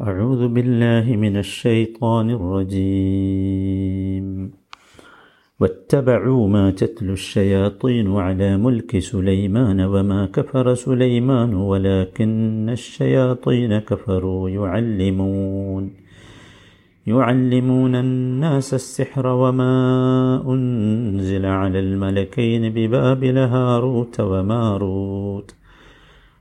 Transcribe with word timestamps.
أعوذ 0.00 0.48
بالله 0.48 1.16
من 1.16 1.36
الشيطان 1.36 2.30
الرجيم. 2.30 4.26
واتبعوا 5.60 6.48
ما 6.48 6.70
تتلو 6.70 7.12
الشياطين 7.12 8.16
على 8.16 8.56
ملك 8.56 8.98
سليمان 8.98 9.80
وما 9.80 10.26
كفر 10.26 10.74
سليمان 10.74 11.54
ولكن 11.54 12.68
الشياطين 12.70 13.78
كفروا. 13.78 14.50
يعلمون 14.50 15.90
يعلمون 17.06 17.94
الناس 17.94 18.74
السحر 18.74 19.26
وما 19.26 19.74
أنزل 20.48 21.46
على 21.46 21.78
الملكين 21.78 22.72
ببابل 22.72 23.38
هاروت 23.38 24.20
وماروت. 24.20 25.59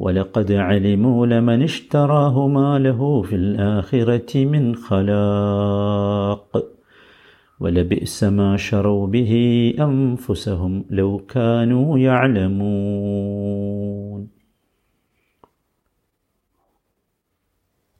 ولقد 0.00 0.48
علموا 0.66 1.26
لمن 1.26 1.62
اشتراه 1.62 2.48
ما 2.48 2.78
له 2.78 3.22
في 3.22 3.36
الآخرة 3.36 4.44
من 4.44 4.76
خلاق 4.76 6.64
ولبئس 7.60 8.24
ما 8.38 8.56
شروا 8.56 9.06
به 9.06 9.32
أنفسهم 9.80 10.84
لو 10.90 11.10
كانوا 11.34 11.98
يعلمون 12.08 13.42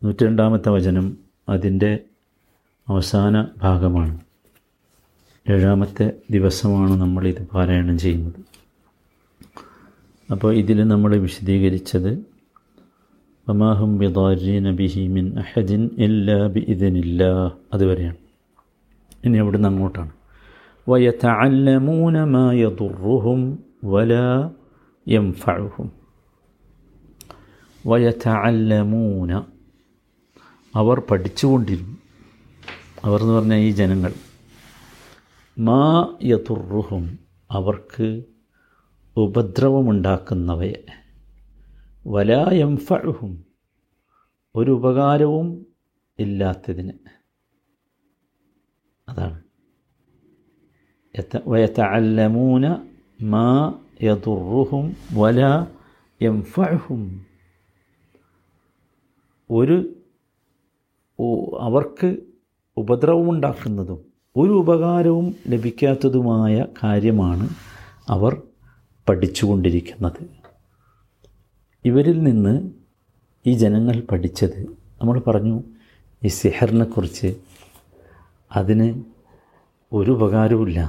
നൂറ്റിരണ്ടാമത്തെ 0.03 0.71
വചനം 0.71 1.19
അതിൻ്റെ 1.49 2.05
അവസാന 2.89 3.47
ഭാഗമാണ് 3.57 4.19
ഏഴാമത്തെ 5.47 6.13
ദിവസമാണ് 6.31 7.01
നമ്മളിത് 7.01 7.49
പാരായണം 7.53 7.99
ചെയ്യുന്നത് 7.99 8.41
അപ്പോൾ 10.32 10.56
ഇതിൽ 10.56 10.88
നമ്മൾ 10.88 11.18
വിശദീകരിച്ചത് 11.18 12.26
മമാഹും 13.50 13.98
ബിദാരീന 13.98 14.72
ബിഹി 14.72 15.08
മിൻ 15.08 15.40
അഹദിൻ 15.40 15.90
എല്ലാ 15.98 16.48
ബി 16.48 16.60
ഇതിനില്ല 16.60 17.24
അതുവരെയാണ്. 17.74 18.18
ഇനി 19.26 19.38
അവിടുന്ന് 19.38 19.68
അങ്ങോട്ടാണ്. 19.68 20.10
വയതഅല്ലമൂന 20.90 22.24
മാ 22.24 22.52
യദുറുഹും 22.54 23.60
വലാ 23.84 24.52
യംഫഉഹും 25.08 25.92
വയതഅല്ലമൂന 27.86 29.44
അവർ 30.76 31.00
പഠിച്ചുകൊണ്ടിരുന്നു. 31.00 31.98
അവർ 33.04 33.22
എന്ന് 33.22 33.34
പറഞ്ഞാൽ 33.34 33.58
ഈ 33.58 33.72
ജനങ്ങൾ. 33.72 34.14
മാ 35.60 36.08
യദുറുഹും 36.24 37.20
അവർക്ക് 37.52 38.24
ഉപദ്രവമുണ്ടാക്കുന്നവയെ. 39.18 40.86
വലായം 42.08 42.78
ഫഴുഹും 42.78 43.46
ഒരു 44.56 44.72
ഉപകാരവും 44.72 45.66
ഇല്ലാത്തതിന്. 46.20 46.92
അതാണ്. 49.10 49.42
വയത്തല്ലമൂന 51.46 52.88
മാ 53.22 53.74
യതുറുഹും 54.04 54.96
വല 55.14 55.66
യംഫഴുഹും 56.22 57.26
ഒരു 59.52 59.94
അവർക്ക് 61.60 62.18
ഉപദ്രവമുണ്ടാക്കുന്നതും 62.78 64.06
ഒരു 64.36 64.54
ഉപകാരവും 64.54 65.36
ലഭിക്കാത്തതുമായ 65.48 66.66
കാര്യമാണ് 66.84 67.50
അവർ 68.08 68.47
പഠിച്ചുകൊണ്ടിരിക്കുന്നത്. 69.10 70.30
ഇവരിൽ 71.86 72.24
നിന്ന് 72.24 72.72
ഈ 73.46 73.54
ജനങ്ങൾ 73.54 74.00
പഠിച്ചത് 74.00 74.60
നമ്മൾ 75.02 75.20
പറഞ്ഞു 75.20 75.64
ഈ 76.24 76.28
സെഹറിനെക്കുറിച്ച് 76.28 77.36
അതിന് 78.52 79.04
ഒരു 79.94 80.12
ഉപകാരവുമില്ല. 80.12 80.80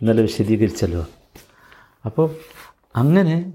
ഇന്നലെ 0.00 0.22
വിശദീകരിച്ചല്ലോ. 0.22 1.06
അപ്പോൾ 2.06 2.30
അങ്ങനെ 2.96 3.52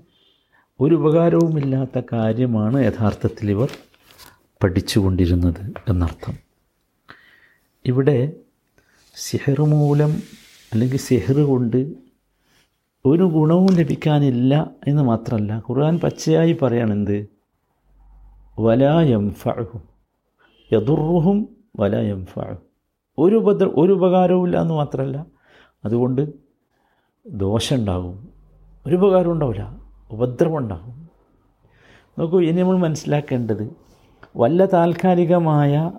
ഒരു 0.80 0.96
ഉപകാരവുമില്ലാത്ത 0.96 2.06
കാര്യമാണ് 2.14 2.86
യഥാർത്ഥത്തിൽ 2.86 3.52
ഇവർ 3.52 3.72
പഠിച്ചുകൊണ്ടിരുന്നത് 4.64 5.74
എന്നർത്ഥം. 5.90 6.38
ഇവിടെ 7.86 8.34
സിഹർ 9.16 9.62
മൂലം 9.62 10.14
അല്ലെങ്കിൽ 10.74 10.98
സിഹർ 10.98 11.40
കൊണ്ട് 11.40 12.03
ഒരു 13.06 13.24
ഗുണവും 13.24 13.68
ലഭിക്കാനില്ല 13.74 14.72
എന്ന് 14.88 15.04
മാത്രമല്ല 15.04 15.58
ഖുർആൻ 15.58 16.00
പച്ചയായി 16.00 16.58
പറയണെന്ത്? 16.62 17.28
വലായം 18.60 19.32
ഫഴും 19.32 19.82
യദുർഹും 20.74 21.50
വലായം 21.80 22.26
ഫഴും 22.26 22.62
ഒരു 23.18 23.36
ഉപദ്ര 23.36 23.66
ഒരു 23.66 23.94
ഉപകാരവും 23.94 24.46
ഇല്ല 24.46 24.62
എന്ന് 24.62 24.74
മാത്രമല്ല 24.74 25.26
അതുകൊണ്ട് 25.86 26.22
ദോഷമുണ്ടാകും. 27.30 28.30
ഒരു 28.88 28.96
ഉപകാരം 28.96 29.32
ഉണ്ടാവില്ല. 29.32 29.80
ഉപദ്രവം 30.12 30.58
ഉണ്ടാകും 30.58 31.10
നോക്കൂ 32.20 32.42
ഇനി 32.42 32.62
നമ്മൾ 32.62 32.78
മനസ്സിലാക്കേണ്ടത് 32.78 33.66
വല്ല 34.38 34.66
താൽക്കാലികമായ 34.66 35.92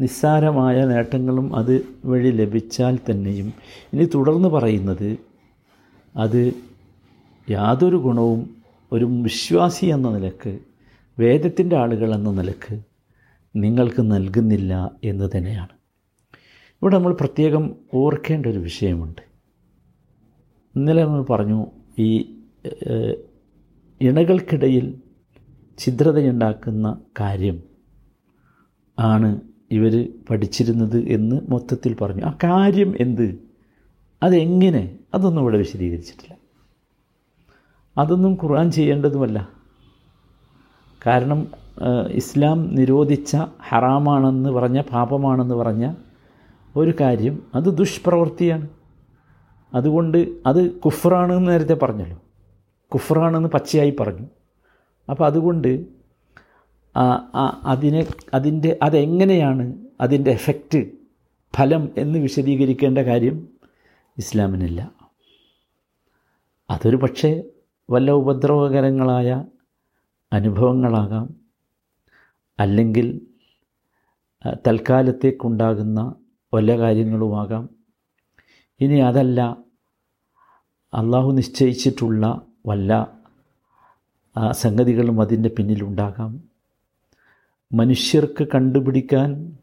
നിസ്സാരമായ 0.00 0.84
നേട്ടങ്ങളും 0.84 1.56
അത് 1.56 1.86
വഴി 2.04 2.30
ലഭിച്ചാൽ 2.30 2.98
തന്നെയും 3.10 3.52
ഇനി 3.92 4.04
തുടർന്ന് 4.14 4.48
പറയുന്നത് 4.48 5.29
അത് 6.16 6.52
യാതൊരു 7.50 7.96
ഗുണവും 7.96 8.56
ഒരു 8.92 9.04
വിശ്വാസി 9.04 9.86
എന്ന 9.86 10.10
നിലയ്ക്ക് 10.10 10.58
വേദത്തിന്റെ 11.18 11.76
ആളുകൾ 11.76 12.14
എന്ന 12.14 12.30
നിലയ്ക്ക് 12.30 12.80
നിങ്ങൾക്ക് 13.56 14.02
നൽകുന്നില്ല 14.02 14.90
എന്ന് 15.04 15.28
തന്നെയാണ്. 15.36 15.68
ഇവിടെ 16.82 16.96
നമ്മൾ 16.96 17.12
പ്രത്യേകം 17.12 17.74
ഓർക്കേണ്ട 17.94 18.46
ഒരു 18.46 18.58
വിഷയമുണ്ട്. 18.58 19.22
ഇന്നലെ 20.76 21.04
നമ്മൾ 21.04 21.22
പറഞ്ഞു 21.22 21.66
ഈ 21.98 22.36
ഇണകൾക്കിടയിൽ 24.00 24.94
ഛിദ്രതയുണ്ടാക്കുന്ന 25.78 27.00
കാര്യം 27.20 27.62
ആണ് 28.98 29.40
ഇവർ 29.70 30.08
പഠിച്ചിരുന്നത് 30.30 30.98
എന്ന് 31.08 31.40
മൊത്തത്തിൽ 31.48 31.94
പറഞ്ഞു. 31.94 32.22
ആ 32.22 32.36
കാര്യം 32.44 32.94
എന്ത്? 33.00 33.49
അതെങ്ങനെ? 34.22 34.98
അതൊന്നും 35.14 35.42
ഇവിടെ 35.42 35.58
വിശദീകരിച്ചിട്ടില്ല. 35.58 36.36
അതൊന്നും 37.98 38.32
ഖുർആൻ 38.32 38.70
ചെയ്യേണ്ടതുമല്ല. 38.70 39.48
കാരണം 41.06 41.46
ഇസ്ലാം 42.10 42.74
നിരോധിച്ച 42.74 43.36
ഹറാമാണെന്ന് 43.68 44.50
പറഞ്ഞ 44.50 44.80
പാപമാണെന്ന് 44.80 45.54
പറഞ്ഞ 45.54 45.94
ഒരു 46.76 46.92
കാര്യം 47.00 47.42
അത് 47.54 47.64
ദുഷ്പ്രവൃത്തിയാണ്. 47.64 48.68
അതുകൊണ്ട് 49.74 50.18
അത് 50.46 50.70
കുഫറാണെന്ന് 50.70 51.50
നേരത്തെ 51.50 51.74
പറഞ്ഞല്ലോ. 51.74 52.18
കുഫറാണെന്ന് 52.94 53.48
പച്ചയായി 53.48 53.94
പറഞ്ഞു. 54.00 54.26
അപ്പോൾ 55.10 55.26
അതുകൊണ്ട് 55.26 55.86
അതിനെ 57.64 58.06
അതിന്റെ 58.34 58.78
അതെങ്ങനെയാണ് 58.82 59.74
അതിന്റെ 60.00 60.30
എഫക്റ്റ് 60.30 60.90
ഫലം 61.56 61.88
എന്ന് 61.96 62.18
വിശദീകരിക്കേണ്ട 62.18 62.98
കാര്യം 62.98 63.48
ഇസ്ലാമിനില്ല. 64.18 64.92
അതൊരു 66.70 66.96
പക്ഷേ 66.96 67.42
വല്ല 67.90 68.10
ഉപദ്രവകരങ്ങളായ 68.10 69.44
അനുഭവങ്ങളാകാം. 70.32 71.34
അല്ലെങ്കിൽ 72.60 73.20
തൽക്കാലത്തേക്കുണ്ടാകുന്ന 74.66 76.14
വല്ല 76.54 76.78
കാര്യങ്ങളുമാകാം. 76.78 77.68
ഇനി 78.80 78.98
അതല്ല 78.98 79.56
അള്ളാഹു 80.94 81.32
നിശ്ചയിച്ചിട്ടുള്ള 81.32 82.42
വല്ല 82.66 83.20
സംഗതികളും 84.50 85.20
അതിന്റെ 85.20 85.48
പിന്നിലുണ്ടാകാം. 85.48 86.40
മനുഷ്യർക്ക് 87.72 88.48
കണ്ടുപിടിക്കാൻ 88.54 89.56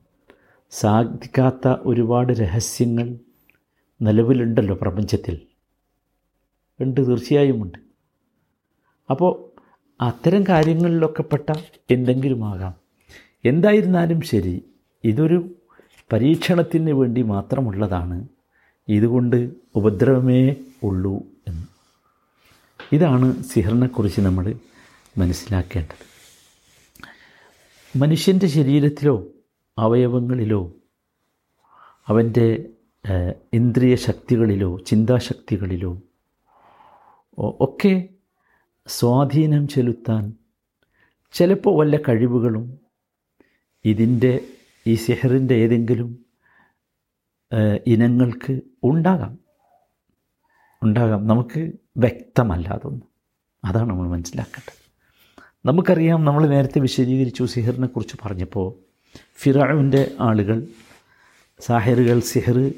സാധിക്കാത്ത 0.69 1.67
ഒരുപാട് 1.67 2.33
രഹസ്യങ്ങൾ 2.33 3.15
നിലവിലുണ്ടല്ലോ 4.01 4.75
പ്രപഞ്ചത്തിൽ. 4.81 5.41
ഉണ്ട് 6.79 7.07
തീർച്ചയായും 7.07 7.63
ഉണ്ട്. 7.63 7.77
അപ്പോൾ 9.09 9.47
അത്തരം 10.01 10.43
കാര്യങ്ങളിലൊക്കെ 10.49 11.21
പെട്ട 11.21 11.53
എന്തെങ്കിലുമാകാം. 11.91 12.73
എന്തായിരുന്നാലും 13.45 14.21
ശരി 14.21 14.65
ഇതൊരു 15.03 15.55
പരീക്ഷണത്തിന് 16.13 16.91
വേണ്ടി 16.91 17.21
മാത്രമുള്ളതാണ്. 17.21 18.27
ഇതുകൊണ്ട് 18.87 19.53
ഉപദ്രവമേ 19.75 20.55
ഉള്ളൂ 20.83 21.21
എന്ന്. 21.47 21.67
ഇതാണ് 22.95 23.43
സിഹറിനെക്കുറിച്ച് 23.43 24.21
നമ്മൾ 24.21 24.53
മനസ്സിലാക്കേണ്ടത്. 25.17 26.07
മനുഷ്യന്റെ 27.97 28.47
ശരീരത്തിലോ 28.47 29.27
അവയവങ്ങളിലോ 29.77 30.71
അവന്റെ 32.07 32.65
ഇന്ദ്രിയ 33.53 33.95
ശക്തികളിലോ 33.95 34.77
ചിന്താശക്തികളിലോ 34.77 36.01
ഒക്കെ 37.39 38.09
സ്വാധീനം 38.87 39.67
ചെലുത്താൻ 39.67 40.33
ചിലപ്പോൾ 41.33 41.79
വല്ല 41.79 41.97
കഴിവുകളും 41.97 42.79
ഇതിന്റെ 43.85 44.39
ഈ 44.87 44.95
സിഹറിന്റെ 44.95 45.55
ഏതെങ്കിലും 45.55 46.25
ഇനങ്ങൾക്ക് 47.87 48.61
ഉണ്ടാകാം. 48.83 49.39
ഉണ്ടാകാം. 50.83 51.27
നമുക്ക് 51.27 51.71
വ്യക്തമല്ല 51.97 52.67
അതൊന്നും 52.69 53.07
അതാണ് 53.65 53.89
നമ്മൾ 53.89 54.07
മനസ്സിലാക്കേണ്ടത്. 54.07 54.87
നമുക്കറിയാം 55.65 56.25
നമ്മൾ 56.25 56.47
നേരത്തെ 56.47 56.79
വിശദീകരിച്ചു 56.79 57.43
സിഹറിനെ 57.43 57.87
കുറിച്ച് 57.87 58.17
പറഞ്ഞപ്പോൾ 58.25 58.73
ഫിറാവിന്റെ 59.37 60.11
ആളുകൾ 60.19 60.67
സാഹിറുകൾ 61.59 62.19
സിഹർ 62.19 62.73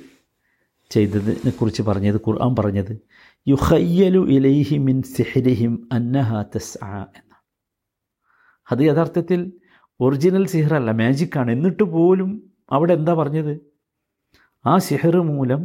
ചെയ്തതിനെ 0.92 1.52
കുറിച്ച് 1.52 1.82
പറഞ്ഞത് 1.82 2.16
ഖുർആൻ 2.28 2.56
പറഞ്ഞത് 2.60 2.94
യുഹയ്യലു 3.48 4.22
ഇലൈഹി 4.36 4.78
മിൻ 4.78 5.02
സിഹരിഹിം 5.16 5.90
അന്നഹ 5.92 6.34
ആ 6.84 6.94
എന്നാണ്. 7.20 7.44
അത് 8.72 8.80
യഥാർത്ഥത്തിൽ 8.80 9.52
ഒറിജിനൽ 10.00 10.46
സിഹറല്ല 10.46 10.92
മാജിക്കാണ്. 10.92 11.52
എന്നിട്ട് 11.52 11.84
പോലും 11.84 12.30
അവിടെ 12.72 12.94
എന്താ 12.94 13.14
പറഞ്ഞത്? 13.14 13.54
ആ 14.66 14.78
സിഹർ 14.78 15.16
മൂലം 15.32 15.62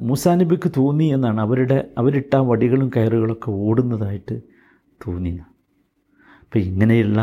മുസാനബിക്ക് 0.00 0.68
മൂസാ 0.68 0.80
തോന്നി 0.80 1.04
എന്നാണ്. 1.04 1.40
അവരുടെ 1.40 1.78
അവരിട്ട 1.98 2.34
വടികളും 2.36 2.88
കയറുകളൊക്കെ 2.96 3.50
ഓടുന്നതായിട്ട് 3.50 4.36
തോന്നി 5.06 5.32
അപ്പം 6.42 6.60
ഇങ്ങനെയുള്ള 6.60 7.20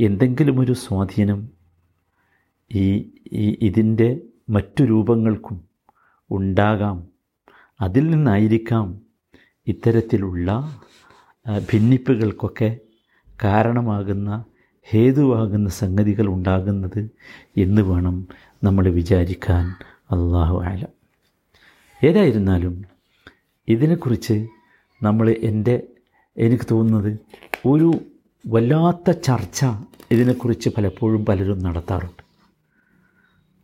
എന്തെങ്കിലും 0.00 0.60
ഒരു 0.60 0.72
സ്വാധീനം 0.72 1.40
ഈ 2.70 2.86
ഇതിന്റെ 3.68 4.08
മറ്റു 4.48 4.84
രൂപങ്ങൾക്കും 4.84 5.64
ഉണ്ടാകാം. 6.30 7.08
അതിൽ 7.80 8.10
നിന്നായിരിക്കാം 8.10 9.00
ഇത്തരത്തിലുള്ള 9.66 10.78
ഭിന്നിപ്പുകൾക്കൊക്കെ 11.72 12.76
കാരണമാകുന്ന 13.42 14.44
ഹേതുവാകുന്ന 14.90 15.68
സംഗതികൾ 15.68 16.26
ഉണ്ടാകുന്നത് 16.26 17.10
എന്ന് 17.56 17.82
വേണം 17.82 18.28
നമ്മൾ 18.64 18.88
വിചാരിക്കാൻ 18.88 19.64
അള്ളാഹു 20.14 20.64
ആല 20.64 20.84
ഏതായിരുന്നാലും 22.04 22.74
ഇതിനെക്കുറിച്ച് 23.68 24.46
നമ്മൾ 25.02 25.36
എന്റെ 25.42 25.82
എനിക്ക് 26.36 26.64
തോന്നുന്നത് 26.70 27.18
ഒരു 27.66 27.92
വല്ലാത്ത 28.46 29.10
ചർച്ച 29.10 29.64
ഇതിനെക്കുറിച്ച് 30.10 30.68
പലപ്പോഴും 30.76 31.26
പലരും 31.26 31.58
നടത്താറുണ്ട്. 31.58 32.27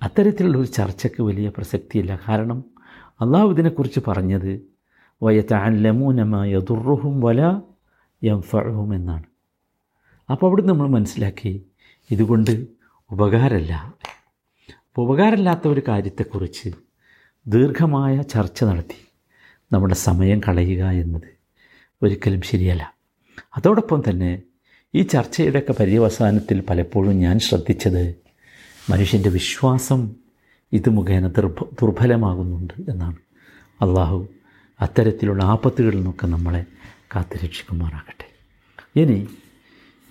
അത്തരത്തിലുള്ള 0.04 0.58
ഒരു 0.58 0.66
ചർച്ചയ്ക്ക് 0.66 1.22
വലിയ 1.22 1.48
പ്രസക്തിയില്ല. 1.48 2.20
കാരണം 2.28 2.64
അള്ളാഹു 3.20 3.50
ഇതിനെക്കുറിച്ച് 3.50 4.00
പറഞ്ഞത് 4.08 4.66
വയത്തല്ലമൂനമായ 5.22 6.58
ദുർഹും 6.58 7.20
വല 7.20 7.60
യംഫഴും 8.24 8.94
എന്നാണ്. 8.94 9.24
അപ്പോൾ 10.30 10.46
അവിടെ 10.46 10.62
നമ്മൾ 10.62 10.88
മനസ്സിലാക്കി 10.88 11.66
ഇതുകൊണ്ട് 12.10 12.66
ഉപകാരമല്ല. 13.10 13.94
അപ്പോൾ 14.78 15.02
ഉപകാരമില്ലാത്ത 15.02 15.68
ഒരു 15.68 15.82
കാര്യത്തെക്കുറിച്ച് 15.88 16.70
ദീർഘമായ 17.46 18.22
ചർച്ച 18.22 18.64
നടത്തി. 18.64 19.08
നമ്മുടെ 19.72 19.94
സമയം 19.94 20.40
കളയുക 20.48 20.84
എന്നത് 20.84 21.30
ഒരിക്കലും 22.02 22.40
ശരിയല്ല. 22.40 22.94
അതോടൊപ്പം 23.56 24.02
തന്നെ 24.10 24.42
ഈ 24.94 25.02
ചർച്ചയുടെയൊക്കെ 25.02 25.72
പര്യവസാനത്തിൽ 25.72 26.60
പലപ്പോഴും 26.70 27.18
ഞാൻ 27.18 27.38
ശ്രദ്ധിച്ചത് 27.38 28.23
മനുഷ്യന്റെ 28.90 29.30
വിശ്വാസം 29.30 30.10
ഇത് 30.72 30.90
മുഖേന 30.90 31.26
ദുർഭ 31.26 31.64
ദുർബലമാകുന്നുണ്ട് 31.64 32.90
എന്നാണ്. 32.90 33.16
അള്ളാഹു 33.82 34.28
അത്തരത്തിലുള്ള 34.80 35.42
ആപത്തുകളിൽ 35.42 35.96
നിന്നൊക്കെ 35.96 36.26
നമ്മളെ 36.26 36.66
കാത്തുരക്ഷിക്കുമാറാകട്ടെ 37.14 38.26
ഇനി 38.96 39.28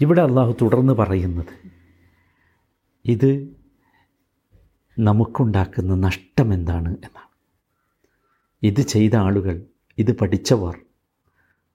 ഇവിടെ 0.01 0.21
അള്ളാഹു 0.21 0.57
തുടർന്ന് 0.61 0.93
പറയുന്നത് 0.93 1.53
ഇത് 3.05 3.55
നമുക്കുണ്ടാക്കുന്ന 4.99 5.95
നഷ്ടം 5.95 6.53
എന്താണ് 6.53 6.89
എന്നാണ്. 6.89 7.29
ഇത് 8.63 8.81
ചെയ്ത 8.81 9.15
ആളുകൾ 9.15 9.61
ഇത് 9.97 10.17
പഠിച്ചവർ 10.17 10.75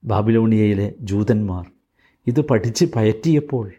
ബാബിലോണിയയിലെ 0.03 0.93
ജൂതന്മാർ 0.99 1.71
ഇത് 2.27 2.47
പഠിച്ച് 2.47 2.85
പയറ്റിയപ്പോൾ 2.95 3.71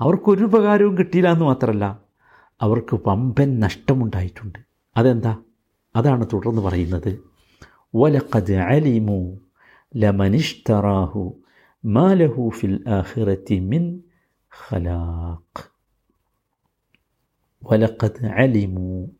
അവർക്കൊരു 0.00 0.44
ഉപകാരവും 0.44 0.98
കിട്ടിയില്ല 0.98 1.32
എന്ന് 1.32 1.44
മാത്രമല്ല 1.44 2.11
അവർക്ക് 2.62 3.00
വമ്പൻ 3.06 3.60
നഷ്ടമുണ്ടായിട്ടുണ്ട്. 3.60 4.58
അതെന്താ? 4.96 5.36
അതാണ് 5.96 6.26
തുടർന്ന് 6.32 6.62
പറയുന്നത്. 6.62 7.24
വലഖദ് 7.94 8.52
അലിമു 8.52 9.38
ലമനിഷ്തറാഹു 9.96 11.36
മാലഹു 11.84 12.50
ഫിൽ 12.58 12.84
ആഖിറത്തി 12.88 13.58
മിൻ 13.58 14.02
ഖലാഖ്. 14.68 15.70
വലഖദ് 17.70 18.26
അലിമു. 18.26 19.10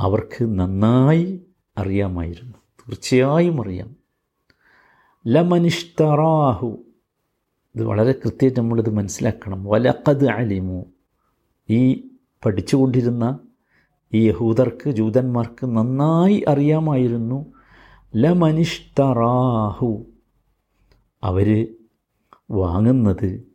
അവർക്ക് 0.00 0.58
നന്നായി 0.58 1.46
അറിയാമായിരുന്നു. 1.78 2.52
തീർച്ചയായും 2.52 3.62
അറിയാം. 3.62 3.96
ലമനിഷ്തറാഹു 5.26 6.84
ഇത് 7.74 7.84
വളരെ 7.84 8.12
കൃത്യമായിട്ട് 8.12 8.60
നമ്മളിത് 8.60 8.90
മനസ്സിലാക്കണം. 8.90 9.64
വലഖദ് 9.64 10.26
അലിമു. 10.26 10.93
ഈ 11.70 12.08
പഠിച്ചുകൊണ്ടിരുന്ന 12.44 13.38
ഈ 14.14 14.28
യഹൂദർക്ക് 14.28 14.90
ജൂതന്മാർക്ക് 14.90 15.66
നന്നായി 15.66 16.44
അറിയാമായിരുന്നു. 16.48 17.52
ലമനിഷ്തറാഹു. 18.16 20.06
അവർ 21.22 21.76
വാങ്ങുന്നത് 22.50 23.48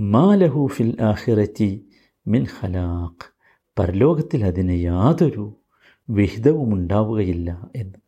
മാലഹു 0.00 0.66
ഫിൽ 0.66 0.96
മിൻ 2.26 2.46
ഹലാഖ് 2.60 3.32
പരലോകത്തിൽ 3.78 4.44
അതിന് 4.44 4.82
യാതൊരു 4.82 5.56
വിഹിതവും 6.10 6.74
ഉണ്ടാവുകയില്ല 6.74 7.70
എന്ന്. 7.76 7.98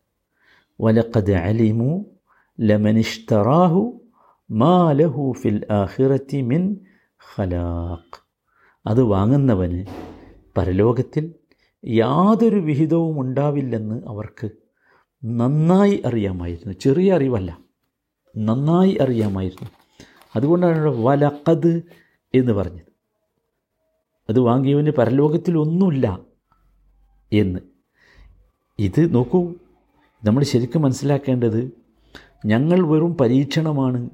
വലക്കത് 0.81 1.33
അലിമു 1.33 2.05
ലമനിഷ്തറാഹു 2.61 4.01
മാലഹു 4.51 5.33
ഫിൽ 5.41 5.67
മിൻ 6.43 6.77
ഖലാഖ്. 7.37 8.28
അത് 8.89 9.03
വാങ്ങുന്നവന് 9.03 9.85
പരലോകത്തിൽ 10.57 11.35
യാതൊരു 11.87 12.57
വിഹിതവും 12.57 13.21
ഉണ്ടാവില്ലെന്ന് 13.21 14.03
അവർക്ക് 14.07 14.51
നന്നായി 15.25 16.03
അറിയാമായിരുന്നു. 16.07 16.73
ചെറിയ 16.73 17.15
അറിവല്ല. 17.15 17.59
നന്നായി 18.39 18.99
അറിയാമായിരുന്നു. 19.01 19.71
അതുകൊണ്ടാണ് 20.37 20.79
വലക്കത് 20.79 21.83
എന്ന് 22.35 22.53
പറഞ്ഞത്. 22.53 22.89
അത് 24.31 24.41
വാങ്ങിയവന് 24.41 24.91
പരലോകത്തിൽ 24.91 25.59
ഒന്നുമില്ല 25.59 26.19
എന്ന്. 27.33 27.61
ഇത് 28.79 29.15
നോക്കൂ. 29.15 29.55
നമ്മൾ 30.25 30.43
ശരിക്കും 30.43 30.83
മനസ്സിലാക്കേണ്ടത് 30.83 31.71
ഞങ്ങൾ 32.47 32.87
വെറും 32.87 33.17
പരീക്ഷണമാണ്. 33.17 34.11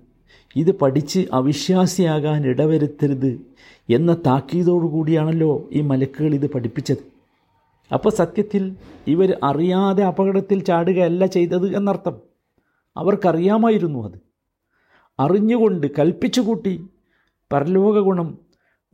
ഇത് 0.56 0.72
പഠിച്ച് 0.72 1.26
അവിശ്വാസിയാകാൻ 1.32 2.46
ഇടവരുത്തരുത് 2.46 3.40
എന്ന 3.90 4.14
താക്കീതോടു 4.14 4.86
കൂടിയാണല്ലോ 4.86 5.68
ഈ 5.72 5.80
മലക്കുകൾ 5.80 6.34
ഇത് 6.34 6.50
പഠിപ്പിച്ചത്. 6.50 7.14
അപ്പോൾ 7.92 8.10
സത്യത്തിൽ 8.10 8.76
ഇവർ 9.06 9.38
അറിയാതെ 9.44 10.04
അപകടത്തിൽ 10.04 10.64
ചാടുകയല്ല 10.64 11.26
ചെയ്തത് 11.26 11.76
എന്നർത്ഥം. 11.76 12.16
അവർക്കറിയാമായിരുന്നു 12.96 14.08
അത്. 14.08 14.18
അറിഞ്ഞുകൊണ്ട് 15.20 15.86
കൽപ്പിച്ചുകൂട്ടി 15.98 16.86
പരലോക 17.52 17.98
ഗുണം 17.98 18.38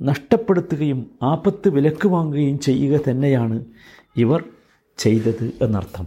നഷ്ടപ്പെടുത്തുകയും 0.02 1.10
ആപത്ത് 1.22 1.68
വിലക്ക് 1.68 2.08
വാങ്ങുകയും 2.08 2.58
ചെയ്യുക 2.58 3.00
തന്നെയാണ് 3.10 3.64
ഇവർ 4.16 4.44
ചെയ്തത് 4.98 5.52
എന്നർത്ഥം. 5.62 6.06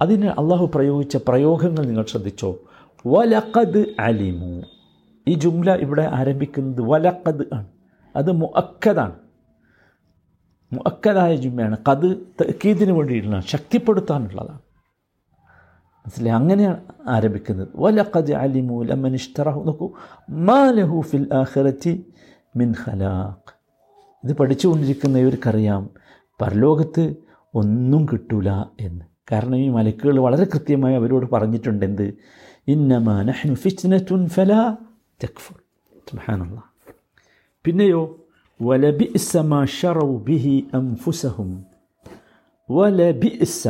അതിന് 0.00 0.26
അള്ളാഹു 0.26 0.70
പ്രയോഗിച്ച 0.74 1.16
പ്രയോഗങ്ങൾ 1.16 1.86
നിങ്ങൾ 1.86 2.04
ശ്രദ്ധിച്ചോ? 2.04 2.58
വലക്കത് 3.06 3.94
അലിമു. 3.98 4.62
ഈ 5.28 5.34
ജുംല 5.34 5.74
ഇവിടെ 5.74 6.08
ആരംഭിക്കുന്നത് 6.12 6.80
വലക്കത് 6.80 7.54
ആണ്. 7.54 7.66
അത് 8.16 8.32
മുഅക്കതാണ് 8.32 9.12
മുഅക്കതായ 10.72 11.36
ജുംലയാണ്. 11.36 11.76
കത് 11.90 12.16
തക്കീദിന് 12.40 12.92
വേണ്ടിയിട്ടുള്ള 12.92 13.40
ശക്തിപ്പെടുത്താനുള്ളതാണ്. 13.40 14.58
മനസ്സിലായി? 15.98 16.36
അങ്ങനെയാണ് 16.36 16.80
ആരംഭിക്കുന്നത്. 17.08 17.68
വലക്കത് 17.76 18.32
അലിമു 18.32 18.82
ലമൻ 18.82 19.14
ഇഷ്തറഹു. 19.14 19.64
നോക്കൂ. 19.64 19.90
മാലഹു 20.30 21.00
ഫിൽ 21.00 21.34
ആഖിറത്തി 21.34 22.12
മിൻ 22.56 22.74
ഖലാഖ്. 22.88 23.60
ഇത് 24.24 24.36
പഠിച്ചുകൊണ്ടിരിക്കുന്ന 24.36 25.18
ഇവർക്കറിയാം. 25.18 25.90
പരലോകത്ത് 26.42 27.14
ഒന്നും 27.54 28.06
കിട്ടൂല 28.12 28.50
എന്ന്. 28.80 29.04
കാരണം 29.32 29.56
ഈ 29.56 29.68
മലക്കുകൾ 29.68 30.18
വളരെ 30.18 30.44
കൃത്യമായി 30.44 30.94
അവരോട് 30.94 31.30
പറഞ്ഞിട്ടുണ്ട് 31.30 31.86
എന്ത് 31.86 32.14
ഇന്നമാ 32.68 33.22
നഹ്നു 33.22 33.54
ഫിറ്റ്നത്തുൻ 33.54 34.28
ഫലാ 34.28 34.76
തക്ഫുർ 35.24 35.56
സുബ്ഹാനല്ലാഹ് 36.10 36.68
പിന്നെയോ 37.64 38.26
വലബിഇസ 38.62 39.36
മാ 39.36 39.64
ശറൗ 39.64 40.18
ബിഹി 40.18 40.68
അൻഫുസഹും 40.74 41.64
വലബിഇസ. 42.70 43.68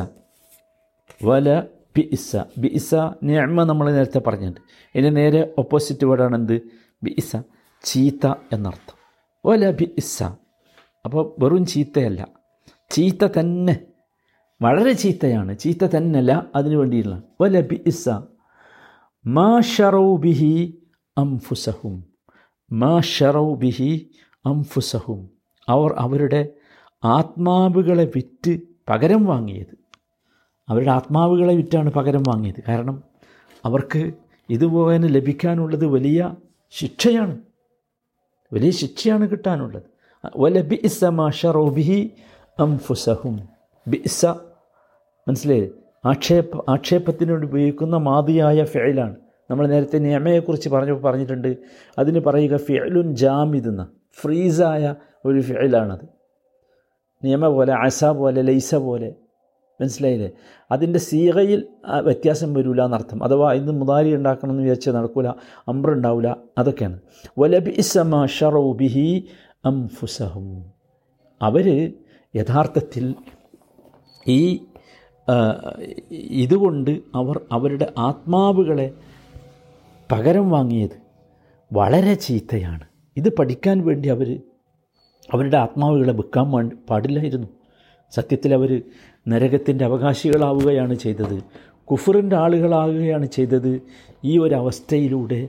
വല 1.24 1.62
ബിഇസ 1.96 2.36
ബിഇസ 2.58 2.94
നിഅമ 3.22 3.64
നമ്മൾ 3.64 3.92
നേരത്തെ 3.92 4.18
പറഞ്ഞിട്ടുണ്ട്. 4.18 4.60
ഇതിന് 4.94 5.16
നേരെ 5.16 5.54
ഓപ്പോസിറ്റ് 5.58 6.06
വേർഡാണ് 6.06 6.36
എന്ത് 6.36 6.62
ബിഇസ. 7.02 7.36
ചീത്ത 7.84 8.34
എന്നർത്ഥം. 8.52 8.96
വല 9.46 9.70
ബിഇസ 9.70 10.22
അപ്പോൾ 11.04 11.34
വെറും 11.38 11.66
ചീത്തയല്ല. 11.66 12.28
ചീത്ത 12.90 13.26
തന്നെ. 13.26 13.80
വളരെ 14.62 14.92
ചീത്തയാണ്. 14.92 15.58
ചീത്ത 15.58 15.84
തന്നെയല്ല 15.84 16.46
അതിനു 16.54 16.76
വേണ്ടിയുള്ള 16.76 17.22
വല 17.40 17.60
ബിഇസ 17.60 18.08
മാ 19.26 19.60
ബിഹി 20.16 20.78
അംഫുസഹും. 21.18 22.04
ബിഹി 23.54 24.10
അംഫുസഹും. 24.46 25.30
അവർ 25.68 25.94
അവരുടെ 25.98 26.48
ആത്മാവുകളെ 27.04 28.04
വിറ്റ് 28.16 28.60
പകരം 28.88 29.24
വാങ്ങിയത്. 29.24 29.78
അവരുടെ 30.68 30.90
ആത്മാവുകളെ 30.90 31.54
വിറ്റാണ് 31.54 31.92
പകരം 31.92 32.22
വാങ്ങിയത്. 32.22 32.62
കാരണം 32.68 33.02
അവർക്ക് 33.64 34.12
ഇതുപോലെ 34.50 34.98
ലഭിക്കാനുള്ളത് 34.98 35.86
വലിയ 35.86 36.34
ശിക്ഷയാണ്. 36.70 37.38
വലിയ 38.52 38.70
ശിക്ഷയാണ് 38.70 39.30
കിട്ടാനുള്ളത്. 39.30 39.82
ബിഇസ 40.62 41.04
മാ 41.04 41.30
ഷറോ 41.30 41.68
ബിഹി 41.68 42.10
അംഫുസഹും. 42.60 43.48
ബിഇസ 43.88 44.26
മനസ്സിലായി 45.28 45.70
ആക്ഷേപ 46.04 46.70
ആക്ഷേപത്തിനോട് 46.70 47.44
ഉപയോഗിക്കുന്ന 47.46 47.96
മാതിയായ 47.96 48.64
ഫെയിലാണ് 48.64 49.16
നമ്മൾ 49.50 49.66
നേരത്തെ 49.66 49.98
നിയമയെക്കുറിച്ച് 49.98 50.68
പറഞ്ഞപ്പോൾ 50.68 51.04
പറഞ്ഞിട്ടുണ്ട്. 51.08 51.56
അതിന് 51.98 52.20
പറയുക 52.20 52.56
ഫിഅലുൻ 52.56 53.14
ജാമിതെന്ന 53.14 53.82
ഫ്രീസായ 54.22 54.94
ഒരു 55.24 55.40
ഫിഅലാണത്. 55.40 56.04
നിയമ 57.24 57.48
പോലെ 57.48 57.72
അസ 57.86 58.04
പോലെ 58.04 58.42
ലൈസ 58.42 58.74
പോലെ. 58.74 59.10
മനസ്സിലായില്ലേ? 59.80 60.30
അതിന്റെ 60.72 60.98
സീകയിൽ 60.98 61.60
വ്യത്യാസം 62.04 62.54
വരില്ല 62.54 62.84
എന്നർത്ഥം. 62.84 63.24
അഥവാ 63.24 63.52
ഇന്ന് 63.52 63.72
മുതാരി 63.72 64.14
ഉണ്ടാക്കണം 64.14 64.50
എന്ന് 64.50 64.62
വിചാരിച്ചാൽ 64.62 64.92
നടക്കില്ല 64.92 65.30
അമ്പ്രുണ്ടാവില്ല 65.68 66.36
അതൊക്കെയാണ്. 66.58 66.98
വലബിസമ 67.38 68.26
ഷറൗ 68.26 68.72
ബിഹി 68.72 69.06
അംഫുസഹും. 69.64 70.48
അവർ 71.42 71.92
യഥാർത്ഥത്തിൽ 72.36 73.14
ഈ 74.28 74.40
ഇതുകൊണ്ട് 76.10 76.90
അവർ 77.14 77.40
അവരുടെ 77.52 77.92
ആത്മാവുകളെ 77.98 78.90
പകരം 80.12 80.50
വാങ്ങിയത് 80.50 80.96
വളരെ 81.72 82.14
ചീത്തയാണ്. 82.14 82.84
ഇത് 83.16 83.28
പഠിക്കാൻ 83.36 83.86
വേണ്ടി 83.86 84.08
അവർ 84.08 84.40
അവരുടെ 85.32 85.56
ആത്മാവുകളെ 85.56 86.12
വിൽക്കാൻ 86.12 86.70
പാടില്ലായിരുന്നു. 86.90 87.46
സത്യത്തിൽ 88.10 88.54
അവർ 88.54 88.82
നരകത്തിന്റെ 89.28 89.84
അവകാശികളാവുകയാണ് 89.84 90.94
ചെയ്തത്. 90.94 91.42
കുഫറിന്റെ 91.84 92.36
ആളുകളാകുകയാണ് 92.36 93.26
ചെയ്തത്. 93.26 93.80
ഈ 94.24 94.38
ഒരു 94.38 94.54
അവസ്ഥയിലൂടെ 94.54 95.48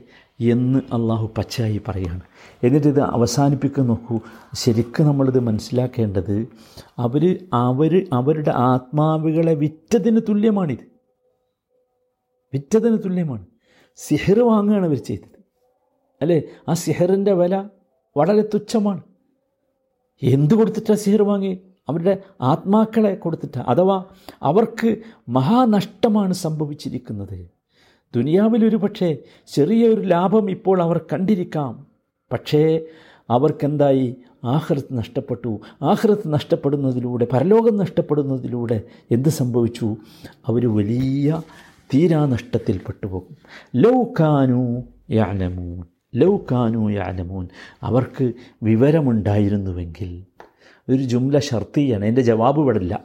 എന്ന് 0.50 0.78
അള്ളാഹു 0.78 1.34
പച്ചയായി 1.38 1.82
പറയാണ്. 1.88 2.20
എന്നിട്ടിത് 2.62 3.00
അവസാനിപ്പിക്കാൻ 3.00 3.86
നോക്കൂ. 3.86 4.20
ശരിക്കും 4.54 5.06
നമ്മളിത് 5.06 5.40
മനസ്സിലാക്കേണ്ടത് 5.40 6.46
അവർ 6.98 7.48
അവർ 7.52 8.06
അവരുടെ 8.12 8.50
ആത്മാവുകളെ 8.50 9.54
വിറ്റതിന് 9.54 10.20
തുല്യമാണിത്. 10.28 10.92
വിറ്റതിന് 12.54 12.98
തുല്യമാണ്. 12.98 13.46
സിഹർ 13.96 14.40
വാങ്ങുകയാണ് 14.40 14.86
അവർ 14.86 14.96
ചെയ്തത്. 14.96 15.42
അല്ലേ? 16.22 16.42
ആ 16.68 16.74
സിഹറിന്റെ 16.74 17.32
വില 17.32 17.68
വളരെ 18.16 18.42
തുച്ഛമാണ്. 18.42 19.00
എന്ത് 20.22 20.54
കൊടുത്തിട്ടാണ് 20.54 20.98
സിഹർ 20.98 21.22
വാങ്ങി 21.22 21.60
അവരുടെ 21.88 22.22
ആത്മാക്കളെ 22.40 23.14
കൊടുത്തിട്ട്. 23.14 23.58
അഥവാ 23.58 24.04
അവർക്ക് 24.42 24.96
മഹാനഷ്ടമാണ് 25.28 26.34
സംഭവിച്ചിരിക്കുന്നത്. 26.34 27.61
ദുനിയാവിലൊരു 28.14 28.76
പക്ഷേ 28.76 29.16
ചെറിയൊരു 29.46 30.00
ലാഭം 30.00 30.50
ഇപ്പോൾ 30.50 30.82
അവർ 30.82 31.00
കണ്ടിരിക്കാം. 31.12 31.86
പക്ഷേ 32.32 32.86
അവർക്കെന്തായി? 33.30 34.16
ആഹ്റത്ത് 34.44 34.98
നഷ്ടപ്പെട്ടു. 34.98 35.60
ആഹ്റത്ത് 35.82 36.22
നഷ്ടപ്പെടുന്നതിലൂടെ 36.26 37.26
പരലോകം 37.32 37.76
നഷ്ടപ്പെടുന്നതിലൂടെ 37.76 38.82
എന്ത് 39.10 39.28
സംഭവിച്ചു? 39.28 39.96
അവർ 40.46 40.76
വലിയ 40.76 41.42
തീരാനഷ്ടത്തിൽ 41.94 42.78
പെട്ടുപോകും. 42.78 43.36
ലൗകാനു 43.76 44.82
യാലമൂൻ. 45.10 45.84
ലൗകാനു 46.14 46.90
യാലമൂൻ. 46.90 47.48
അവർക്ക് 47.82 48.32
വിവരമുണ്ടായിരുന്നുവെങ്കിൽ 48.62 50.26
ഒരു 50.88 51.02
ജുംല 51.02 51.38
ഷർത്തിയാണ്. 51.38 52.04
എന്റെ 52.04 52.22
ജവാബ് 52.22 52.60
വിടില്ല 52.60 53.04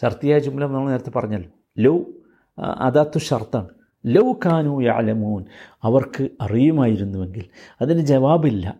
ഷർത്തിയായ 0.00 0.38
ജുംല 0.38 0.66
നമ്മൾ 0.66 0.88
നേരത്തെ 0.88 1.10
പറഞ്ഞല്ലോ. 1.10 1.50
ലൗ 1.78 2.02
അതാത്തു 2.58 3.18
ഷർത്താണ്. 3.18 3.68
ലൗ 4.06 4.32
കാനു 4.32 4.82
യാലമൂൻ. 4.82 5.44
അവർക്ക് 5.82 6.28
അറിയുമായിരുന്നുവെങ്കിൽ 6.40 7.44
അതിന് 7.80 8.00
ജവാബില്ല. 8.00 8.74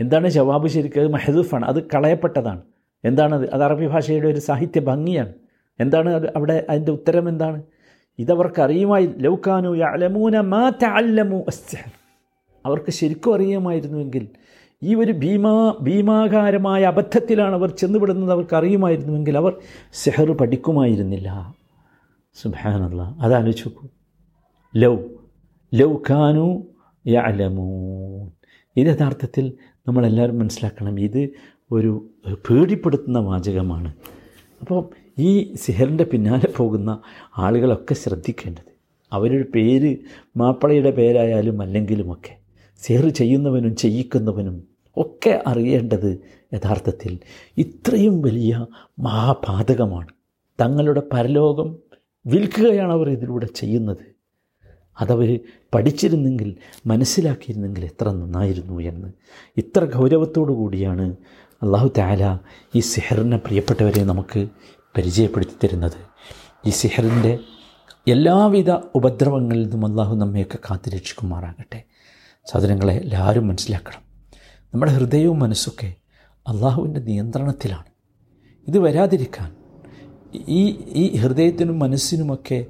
എന്താണ് 0.00 0.28
ജവാബ് 0.28 0.68
ശരിക്കും? 0.68 1.00
അത് 1.00 1.12
മെഹദൂഫാണ്. 1.12 1.64
അത് 1.64 1.82
കളയപ്പെട്ടതാണ്. 1.82 2.62
എന്താണത് 3.04 3.50
അത്? 3.50 3.62
അറബി 3.62 3.86
ഭാഷയുടെ 3.86 4.28
ഒരു 4.28 4.38
സാഹിത്യ 4.38 4.80
ഭംഗിയാണ്. 4.80 5.32
എന്താണ് 5.80 6.14
അത് 6.14 6.26
അവിടെ 6.36 6.66
അതിന്റെ 6.70 6.92
ഉത്തരം 6.92 7.28
എന്താണ്? 7.28 7.62
ഇതവർക്ക് 8.18 8.62
അറിയുമായി 8.62 9.06
ലൗ 9.06 9.36
കാനു 9.46 9.76
യാലമൂന 9.76 10.40
മാ 10.40 10.68
അസ്സഹർ 11.48 11.90
അവർക്ക് 12.66 12.90
ശരിക്കും 12.90 13.34
അറിയുമായിരുന്നുവെങ്കിൽ 13.34 14.28
ഈ 14.82 14.94
ഒരു 14.94 15.12
ഭീമാ 15.12 15.76
ഭീമാകാരമായ 15.82 16.82
അബദ്ധത്തിലാണ് 16.84 17.54
അവർ 17.54 17.70
ചെന്നുപെടുന്നത് 17.70 18.32
അവർക്ക് 18.32 18.56
അറിയുമായിരുന്നുവെങ്കിൽ 18.56 19.36
അവർ 19.36 19.56
സെഹർ 19.92 20.32
പഠിക്കുമായിരുന്നില്ല. 20.32 21.54
സുബാനല്ല 22.34 23.02
അതാലോചിക്കൂ 23.02 23.88
ലൗ 24.76 24.96
ലൗ 25.74 25.96
കാനു 26.10 26.66
യഅലമൂൻ. 27.06 28.30
ഇത് 28.76 28.86
യഥാർത്ഥത്തിൽ 28.86 29.52
നമ്മളെല്ലാവരും 29.88 30.38
മനസ്സിലാക്കണം 30.38 31.00
ഇത് 31.00 31.28
ഒരു 31.72 32.08
പേടിപ്പെടുത്തുന്ന 32.50 33.18
വാചകമാണ്. 33.18 33.94
അപ്പോൾ 34.60 34.90
ഈ 35.18 35.54
സിഹറിന്റെ 35.54 36.04
പിന്നാലെ 36.04 36.48
പോകുന്ന 36.56 37.00
ആളുകളൊക്കെ 37.38 37.94
ശ്രദ്ധിക്കേണ്ടത്. 37.94 38.72
അവരുടെ 39.12 39.50
പേര് 39.54 39.96
മാപ്പിളയുടെ 40.36 40.90
പേരായാലും 40.90 41.62
അല്ലെങ്കിലുമൊക്കെ 41.62 42.36
സിഹർ 42.78 43.08
ചെയ്യുന്നവനും 43.08 43.76
ചെയ്യിക്കുന്നവനും 43.76 44.64
ഒക്കെ 44.96 45.42
അറിയേണ്ടത് 45.46 46.18
യഥാർത്ഥത്തിൽ 46.54 47.18
ഇത്രയും 47.58 48.22
വലിയ 48.22 48.66
മഹാപാതകമാണ്. 48.98 50.08
തങ്ങളുടെ 50.60 51.02
പരലോകം 51.12 51.76
വിൽക്കുകയാണ് 52.26 52.92
അവർ 52.92 53.10
ഇതിലൂടെ 53.10 53.46
ചെയ്യുന്നത്. 53.46 54.11
അതവർ 55.02 55.38
പഠിച്ചിരുന്നെങ്കിൽ 55.74 56.56
മനസ്സിലാക്കിയിരുന്നെങ്കിൽ 56.86 57.84
എത്ര 57.84 58.10
നന്നായിരുന്നു 58.10 58.80
എന്ന്. 58.80 59.08
ഇത്ര 59.56 59.84
ഗൗരവത്തോടു 59.84 60.52
കൂടിയാണ് 60.52 61.16
അള്ളാഹു 61.62 61.90
താല 61.98 62.38
ഈ 62.74 62.80
സിഹറിനെ 62.80 63.36
പ്രിയപ്പെട്ടവരെ 63.36 64.04
നമുക്ക് 64.04 64.48
പരിചയപ്പെടുത്തി 64.96 65.52
തരുന്നത്. 65.64 65.98
ഈ 66.66 66.70
സിഹറിന്റെ 66.70 67.38
എല്ലാവിധ 68.08 68.70
ഉപദ്രവങ്ങളിൽ 68.70 69.62
നിന്നും 69.62 69.86
അള്ളാഹു 69.86 70.16
നമ്മയൊക്കെ 70.16 70.58
കാത്തിരക്ഷിക്കുമാറാകട്ടെ 70.70 71.82
സാധനങ്ങളെ 72.52 72.94
എല്ലാവരും 72.94 73.48
മനസ്സിലാക്കണം. 73.48 74.02
നമ്മുടെ 74.74 74.92
ഹൃദയവും 74.92 75.38
മനസ്സൊക്കെ 75.38 75.94
അള്ളാഹുവിന്റെ 76.48 77.00
നിയന്ത്രണത്തിലാണ്. 77.00 77.84
ഇത് 78.68 78.78
വരാതിരിക്കാൻ 78.78 79.54
ഈ 80.48 80.66
ഈ 80.88 81.16
ഹൃദയത്തിനും 81.16 81.78
മനസ്സിനുമൊക്കെ 81.78 82.66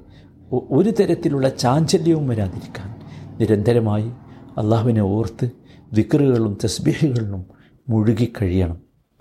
ഒരു 0.51 0.89
തരത്തിലുള്ള 0.89 1.49
ചാഞ്ചല്യവും 1.49 2.27
വരാതിരിക്കാൻ 2.27 2.95
നിരന്തരമായി 3.39 4.09
അള്ളാഹുവിനെ 4.57 5.01
ഓർത്ത് 5.01 5.51
വിക്റുകളും 5.93 6.57
തസ്ബീഹുകളിലും 6.63 7.45
മുഴുകിക്കഴിയണം 7.89 8.77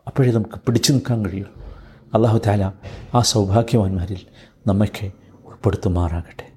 അപ്പോഴേ 0.07 0.33
നമുക്ക് 0.33 0.55
പിടിച്ചു 0.55 0.93
നിൽക്കാൻ 0.93 1.27
കഴിയുള്ളൂ. 1.27 1.63
അള്ളാഹു 2.15 2.41
താല 2.47 2.73
ആ 3.15 3.23
സൗഭാഗ്യവാന്മാരിൽ 3.23 4.19
നമ്മയ്ക്ക് 4.67 5.13
ഉൾപ്പെടുത്തുമാറാകട്ടെ. 5.45 6.52